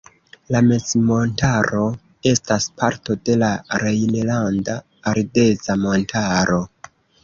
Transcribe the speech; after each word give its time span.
La 0.53 0.61
mezmontaro 0.69 1.83
estas 2.31 2.67
parto 2.81 3.19
de 3.29 3.39
la 3.45 3.53
Rejnlanda 3.87 4.83
Ardeza 5.17 5.83
Montaro. 5.89 6.65